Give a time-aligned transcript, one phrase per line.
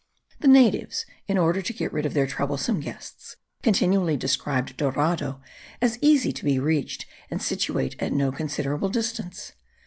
[0.39, 5.39] The natives, in order to get rid of their troublesome guests, continually described Dorado
[5.79, 9.51] as easy to be reached, and situate at no considerable distance.